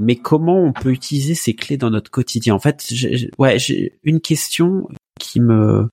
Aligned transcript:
Mais 0.00 0.16
comment 0.16 0.56
on 0.62 0.72
peut 0.72 0.90
utiliser 0.92 1.34
ces 1.34 1.54
clés 1.54 1.76
dans 1.76 1.90
notre 1.90 2.10
quotidien? 2.10 2.54
En 2.54 2.58
fait, 2.58 2.84
j'ai- 2.88 3.30
ouais, 3.38 3.58
j'ai 3.58 3.98
une 4.04 4.20
question 4.20 4.88
qui 5.18 5.40
me 5.40 5.88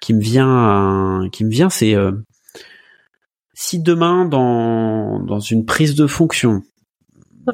qui 0.00 0.14
me 0.14 0.20
vient 0.20 1.28
qui 1.32 1.44
me 1.44 1.50
vient, 1.50 1.70
c'est 1.70 1.94
euh, 1.94 2.12
si 3.54 3.80
demain 3.80 4.24
dans 4.26 5.20
dans 5.20 5.40
une 5.40 5.64
prise 5.64 5.94
de 5.94 6.06
fonction 6.06 6.62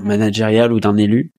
managériale 0.00 0.72
ou 0.72 0.80
d'un 0.80 0.96
élu, 0.96 1.32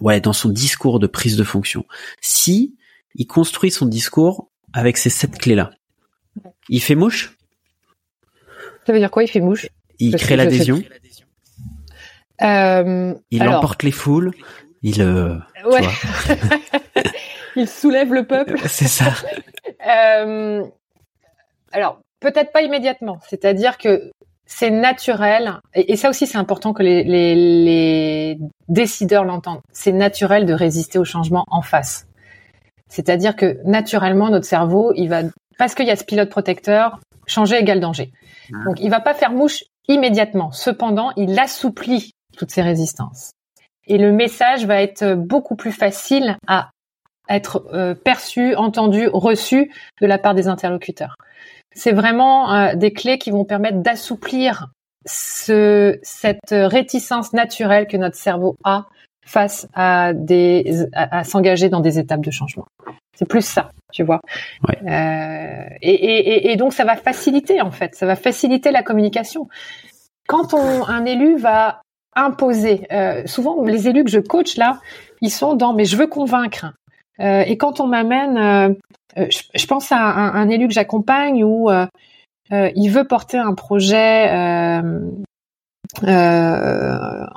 ouais, 0.00 0.20
dans 0.20 0.32
son 0.32 0.48
discours 0.48 0.98
de 0.98 1.06
prise 1.06 1.36
de 1.36 1.44
fonction, 1.44 1.84
si 2.20 2.76
il 3.14 3.26
construit 3.26 3.70
son 3.70 3.86
discours 3.86 4.50
avec 4.72 4.96
ces 4.96 5.10
sept 5.10 5.36
clés-là, 5.38 5.72
il 6.68 6.80
fait 6.80 6.94
mouche, 6.94 7.36
Ça 8.86 8.92
veut 8.92 8.98
dire 8.98 9.10
quoi 9.10 9.22
Il 9.24 9.28
fait 9.28 9.40
mouche? 9.40 9.68
Il 9.98 10.12
Parce 10.12 10.22
crée 10.22 10.36
l'adhésion, 10.36 10.82
euh, 12.42 13.14
il 13.30 13.42
alors, 13.42 13.58
emporte 13.58 13.82
les 13.82 13.90
foules, 13.90 14.32
il 14.82 15.02
euh, 15.02 15.36
ouais. 15.64 15.82
il 17.56 17.68
soulève 17.68 18.12
le 18.12 18.26
peuple. 18.26 18.58
c'est 18.66 18.88
ça. 18.88 19.12
Euh, 19.88 20.62
alors, 21.72 22.00
peut-être 22.20 22.52
pas 22.52 22.60
immédiatement. 22.60 23.18
C'est-à-dire 23.26 23.78
que 23.78 24.10
c'est 24.44 24.68
naturel, 24.68 25.54
et, 25.74 25.92
et 25.92 25.96
ça 25.96 26.10
aussi 26.10 26.26
c'est 26.26 26.36
important 26.36 26.74
que 26.74 26.82
les, 26.82 27.02
les, 27.02 27.34
les 27.34 28.38
décideurs 28.68 29.24
l'entendent. 29.24 29.62
C'est 29.72 29.92
naturel 29.92 30.44
de 30.44 30.52
résister 30.52 30.98
au 30.98 31.06
changement 31.06 31.46
en 31.48 31.62
face. 31.62 32.06
C'est-à-dire 32.88 33.36
que 33.36 33.58
naturellement 33.64 34.28
notre 34.28 34.44
cerveau, 34.44 34.92
il 34.96 35.08
va 35.08 35.22
parce 35.56 35.74
qu'il 35.74 35.86
y 35.86 35.90
a 35.90 35.96
ce 35.96 36.04
pilote 36.04 36.28
protecteur, 36.28 37.00
changer 37.26 37.56
égale 37.56 37.80
danger. 37.80 38.12
Donc 38.66 38.80
il 38.80 38.90
va 38.90 39.00
pas 39.00 39.14
faire 39.14 39.30
mouche 39.30 39.64
immédiatement. 39.88 40.52
Cependant, 40.52 41.12
il 41.16 41.38
assouplit 41.38 42.14
toutes 42.36 42.50
ces 42.50 42.62
résistances. 42.62 43.30
Et 43.86 43.98
le 43.98 44.12
message 44.12 44.66
va 44.66 44.80
être 44.82 45.14
beaucoup 45.14 45.56
plus 45.56 45.72
facile 45.72 46.36
à 46.46 46.70
être 47.28 47.64
euh, 47.72 47.94
perçu, 47.94 48.54
entendu, 48.56 49.08
reçu 49.12 49.72
de 50.00 50.06
la 50.06 50.18
part 50.18 50.34
des 50.34 50.48
interlocuteurs. 50.48 51.14
C'est 51.74 51.92
vraiment 51.92 52.52
euh, 52.52 52.74
des 52.74 52.92
clés 52.92 53.18
qui 53.18 53.30
vont 53.30 53.44
permettre 53.44 53.78
d'assouplir 53.78 54.68
ce, 55.06 55.98
cette 56.02 56.50
réticence 56.50 57.32
naturelle 57.32 57.86
que 57.86 57.96
notre 57.96 58.16
cerveau 58.16 58.56
a 58.64 58.86
face 59.24 59.68
à 59.74 60.12
des 60.12 60.86
à, 60.92 61.18
à 61.18 61.24
s'engager 61.24 61.68
dans 61.68 61.80
des 61.80 61.98
étapes 61.98 62.20
de 62.22 62.30
changement. 62.30 62.66
C'est 63.16 63.28
plus 63.28 63.44
ça, 63.46 63.70
tu 63.92 64.02
vois. 64.02 64.20
Ouais. 64.68 64.78
Euh, 64.90 65.64
et, 65.82 65.92
et, 65.92 66.28
et- 66.48 66.52
et 66.52 66.56
donc 66.56 66.72
ça 66.72 66.84
va 66.84 66.96
faciliter 66.96 67.60
en 67.60 67.70
fait, 67.70 67.94
ça 67.94 68.06
va 68.06 68.16
faciliter 68.16 68.72
la 68.72 68.82
communication. 68.82 69.48
Quand 70.26 70.54
on, 70.54 70.84
un 70.86 71.04
élu 71.04 71.36
va 71.36 71.80
imposer, 72.14 72.86
euh, 72.92 73.22
souvent 73.26 73.62
les 73.64 73.88
élus 73.88 74.04
que 74.04 74.10
je 74.10 74.18
coach 74.18 74.56
là, 74.56 74.80
ils 75.20 75.30
sont 75.30 75.54
dans 75.54 75.74
mais 75.74 75.84
je 75.84 75.96
veux 75.96 76.06
convaincre. 76.06 76.72
Euh, 77.20 77.42
et 77.46 77.56
quand 77.56 77.80
on 77.80 77.86
m'amène, 77.86 78.76
euh, 79.16 79.26
je, 79.54 79.66
pense 79.66 79.92
à 79.92 79.98
un, 79.98 80.48
élu 80.48 80.68
que 80.68 80.74
j'accompagne 80.74 81.44
où 81.44 81.68
il 82.50 82.88
veut 82.88 83.04
porter 83.04 83.38
un 83.38 83.54
projet, 83.54 84.28
voilà, 86.00 87.30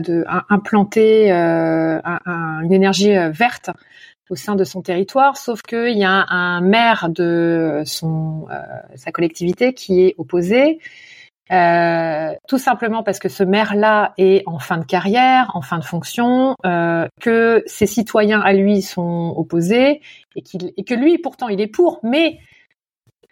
de 0.00 0.24
implanter 0.48 1.30
un- 1.30 2.20
un- 2.26 2.60
une 2.62 2.72
énergie 2.72 3.14
verte 3.30 3.70
au 4.28 4.36
sein 4.36 4.54
de 4.54 4.64
son 4.64 4.82
territoire, 4.82 5.36
sauf 5.36 5.62
qu'il 5.62 5.96
y 5.96 6.04
a 6.04 6.26
un 6.28 6.60
maire 6.60 7.08
de 7.08 7.82
son 7.86 8.46
sa 8.96 9.12
collectivité 9.12 9.72
qui 9.72 10.02
est 10.02 10.14
opposé. 10.18 10.78
Euh, 11.52 12.32
tout 12.46 12.58
simplement 12.58 13.02
parce 13.02 13.18
que 13.18 13.28
ce 13.28 13.42
maire-là 13.42 14.14
est 14.18 14.44
en 14.46 14.58
fin 14.60 14.78
de 14.78 14.84
carrière, 14.84 15.50
en 15.54 15.62
fin 15.62 15.78
de 15.78 15.84
fonction, 15.84 16.54
euh, 16.64 17.08
que 17.20 17.64
ses 17.66 17.86
citoyens 17.86 18.40
à 18.40 18.52
lui 18.52 18.82
sont 18.82 19.34
opposés 19.36 20.00
et, 20.36 20.42
qu'il 20.42 20.72
et 20.76 20.84
que 20.84 20.94
lui, 20.94 21.18
pourtant, 21.18 21.48
il 21.48 21.60
est 21.60 21.66
pour, 21.66 21.98
mais 22.04 22.38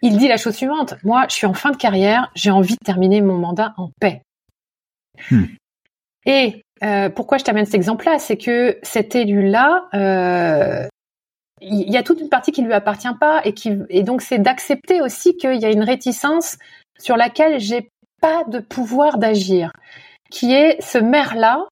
il 0.01 0.17
dit 0.17 0.27
la 0.27 0.37
chose 0.37 0.55
suivante 0.55 0.95
moi, 1.03 1.25
je 1.29 1.35
suis 1.35 1.47
en 1.47 1.53
fin 1.53 1.71
de 1.71 1.77
carrière, 1.77 2.29
j'ai 2.35 2.51
envie 2.51 2.73
de 2.73 2.85
terminer 2.85 3.21
mon 3.21 3.37
mandat 3.37 3.73
en 3.77 3.89
paix. 3.99 4.21
Hmm. 5.31 5.45
Et 6.25 6.63
euh, 6.83 7.09
pourquoi 7.09 7.37
je 7.37 7.43
t'amène 7.43 7.65
cet 7.65 7.75
exemple-là, 7.75 8.19
c'est 8.19 8.37
que 8.37 8.77
cet 8.83 9.15
élu-là, 9.15 9.87
euh, 9.93 10.87
il 11.61 11.89
y 11.89 11.97
a 11.97 12.03
toute 12.03 12.21
une 12.21 12.29
partie 12.29 12.51
qui 12.51 12.61
lui 12.61 12.73
appartient 12.73 13.07
pas 13.19 13.41
et 13.43 13.53
qui 13.53 13.77
et 13.89 14.03
donc 14.03 14.21
c'est 14.21 14.39
d'accepter 14.39 15.01
aussi 15.01 15.35
qu'il 15.35 15.59
y 15.59 15.65
a 15.65 15.71
une 15.71 15.83
réticence 15.83 16.57
sur 16.97 17.17
laquelle 17.17 17.59
j'ai 17.59 17.89
pas 18.21 18.43
de 18.47 18.59
pouvoir 18.59 19.17
d'agir, 19.17 19.71
qui 20.29 20.53
est 20.53 20.81
ce 20.81 20.97
maire-là, 20.97 21.65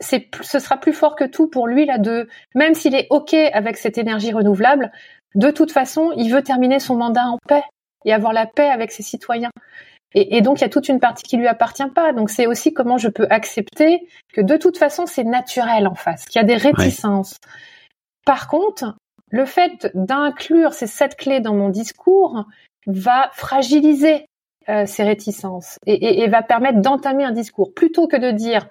c'est 0.00 0.28
ce 0.42 0.58
sera 0.58 0.76
plus 0.76 0.92
fort 0.92 1.16
que 1.16 1.24
tout 1.24 1.48
pour 1.48 1.66
lui 1.66 1.86
là 1.86 1.98
de 1.98 2.28
même 2.54 2.74
s'il 2.74 2.94
est 2.94 3.06
ok 3.10 3.34
avec 3.34 3.76
cette 3.76 3.98
énergie 3.98 4.32
renouvelable, 4.32 4.90
de 5.34 5.50
toute 5.50 5.72
façon 5.72 6.12
il 6.16 6.32
veut 6.32 6.42
terminer 6.42 6.80
son 6.80 6.96
mandat 6.96 7.26
en 7.26 7.38
paix 7.46 7.62
et 8.04 8.12
avoir 8.12 8.32
la 8.32 8.46
paix 8.46 8.68
avec 8.68 8.92
ses 8.92 9.02
citoyens. 9.02 9.50
Et, 10.14 10.36
et 10.36 10.42
donc 10.42 10.58
il 10.58 10.62
y 10.62 10.64
a 10.64 10.68
toute 10.68 10.88
une 10.88 11.00
partie 11.00 11.24
qui 11.24 11.36
lui 11.36 11.48
appartient 11.48 11.88
pas. 11.94 12.12
Donc 12.12 12.30
c'est 12.30 12.46
aussi 12.46 12.72
comment 12.72 12.98
je 12.98 13.08
peux 13.08 13.26
accepter 13.30 14.06
que 14.32 14.40
de 14.40 14.56
toute 14.56 14.78
façon 14.78 15.06
c'est 15.06 15.24
naturel 15.24 15.86
en 15.86 15.94
face, 15.94 16.24
qu'il 16.26 16.40
y 16.40 16.44
a 16.44 16.46
des 16.46 16.56
réticences. 16.56 17.36
Par 18.24 18.48
contre, 18.48 18.96
le 19.30 19.44
fait 19.44 19.90
d'inclure 19.94 20.72
ces 20.72 20.86
sept 20.86 21.16
clés 21.16 21.40
dans 21.40 21.54
mon 21.54 21.68
discours 21.68 22.44
va 22.86 23.30
fragiliser 23.32 24.26
euh, 24.68 24.86
ces 24.86 25.02
réticences 25.02 25.78
et, 25.86 26.22
et- 26.24 26.28
va 26.28 26.42
permettre 26.42 26.80
d'entamer 26.80 27.24
un 27.24 27.32
discours 27.32 27.72
plutôt 27.74 28.08
que 28.08 28.16
de 28.16 28.30
dire 28.30 28.66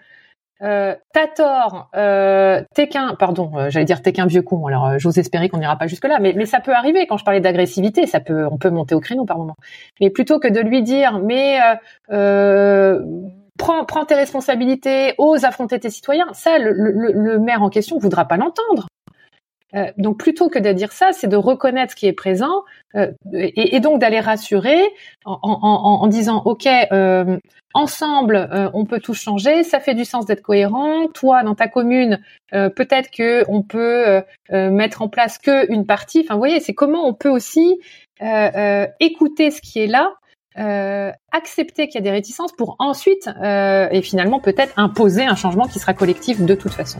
euh, 0.61 0.95
t'as 1.13 1.27
tort, 1.27 1.89
euh, 1.95 2.61
t'es 2.73 2.87
qu'un, 2.87 3.15
pardon, 3.15 3.51
euh, 3.55 3.69
j'allais 3.69 3.85
dire 3.85 4.01
t'es 4.01 4.13
qu'un 4.13 4.27
vieux 4.27 4.43
con. 4.43 4.65
Alors 4.67 4.97
j'ose 4.97 5.17
espérer 5.17 5.49
qu'on 5.49 5.57
n'ira 5.57 5.77
pas 5.77 5.87
jusque 5.87 6.07
là, 6.07 6.19
mais, 6.19 6.33
mais 6.35 6.45
ça 6.45 6.61
peut 6.61 6.73
arriver. 6.73 7.05
Quand 7.07 7.17
je 7.17 7.25
parlais 7.25 7.41
d'agressivité, 7.41 8.07
ça 8.07 8.19
peut, 8.21 8.47
on 8.49 8.57
peut 8.57 8.69
monter 8.69 8.95
au 8.95 8.99
créneau 9.01 9.25
par 9.25 9.37
moment. 9.37 9.55
Mais 9.99 10.09
plutôt 10.09 10.39
que 10.39 10.47
de 10.47 10.59
lui 10.61 10.81
dire 10.81 11.19
mais 11.19 11.59
prends, 13.57 13.85
prends 13.85 14.05
tes 14.05 14.15
responsabilités, 14.15 15.13
ose 15.17 15.43
affronter 15.43 15.79
tes 15.79 15.89
citoyens, 15.89 16.27
ça 16.33 16.57
le, 16.57 16.71
le, 16.71 17.11
le 17.11 17.39
maire 17.39 17.61
en 17.63 17.69
question 17.69 17.97
voudra 17.97 18.25
pas 18.25 18.37
l'entendre. 18.37 18.87
Euh, 19.75 19.91
donc 19.97 20.17
plutôt 20.17 20.49
que 20.49 20.59
de 20.59 20.72
dire 20.72 20.91
ça, 20.91 21.11
c'est 21.11 21.28
de 21.28 21.35
reconnaître 21.35 21.91
ce 21.91 21.96
qui 21.96 22.08
est 22.08 22.14
présent 22.14 22.64
euh, 22.96 23.11
et, 23.34 23.79
donc 23.79 23.99
d'aller 23.99 24.20
rassurer 24.20 24.81
en, 25.25 26.08
disant 26.08 26.41
ok, 26.46 26.67
euh, 26.91 27.37
ensemble 27.73 28.49
on 28.73 28.85
peut 28.85 28.99
tout 28.99 29.16
changer, 29.16 29.64
ça 29.64 29.79
fait 29.79 29.96
du 29.96 30.05
sens 30.05 30.25
d'être 30.25 30.41
cohérent. 30.41 31.08
Toi 31.08 31.43
dans 31.43 31.55
ta 31.55 31.67
commune, 31.67 32.20
peut-être 32.52 33.09
que 33.09 33.43
on 33.47 33.64
peut 33.64 34.22
mettre 34.52 35.02
en 35.02 35.09
place 35.09 35.37
que 35.40 35.72
une 35.72 35.85
partie. 35.85 36.22
Enfin, 36.23 36.35
vous 36.35 36.40
voyez, 36.40 36.59
c'est 36.59 36.73
comment 36.73 37.08
on 37.08 37.14
peut 37.14 37.29
aussi 37.29 37.79
écouter 38.99 39.49
ce 39.49 39.61
qui 39.61 39.79
est 39.79 39.87
là. 39.87 40.14
accepter 41.31 41.87
qu'il 41.87 41.96
y 41.96 42.03
a 42.03 42.03
des 42.03 42.11
réticences 42.11 42.52
pour 42.52 42.75
ensuite 42.78 43.28
et 43.43 44.02
finalement 44.03 44.40
peut-être 44.40 44.73
imposer 44.78 45.25
un 45.25 45.35
changement 45.35 45.67
qui 45.67 45.79
sera 45.79 45.93
collectif 45.93 46.41
de 46.41 46.53
toute 46.53 46.73
façon. 46.73 46.99